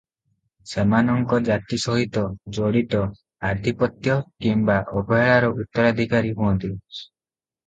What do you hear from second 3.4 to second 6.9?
ଆଧିପତ୍ୟ କିମ୍ବା ଅବହେଳାର ଉତ୍ତରାଧିକାରୀ ହୁଅନ୍ତି।